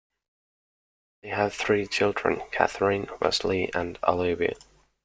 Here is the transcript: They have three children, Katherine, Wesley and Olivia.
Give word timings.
They 1.21 1.29
have 1.29 1.53
three 1.53 1.85
children, 1.85 2.41
Katherine, 2.49 3.07
Wesley 3.21 3.71
and 3.75 3.99
Olivia. 4.03 4.55